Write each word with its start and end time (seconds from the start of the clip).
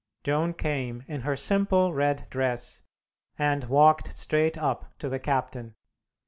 Joan 0.23 0.55
came, 0.55 1.03
in 1.05 1.21
her 1.21 1.35
simple 1.35 1.93
red 1.93 2.25
dress, 2.31 2.81
and 3.37 3.65
walked 3.65 4.17
straight 4.17 4.57
up 4.57 4.97
to 4.97 5.09
the 5.09 5.19
captain. 5.19 5.75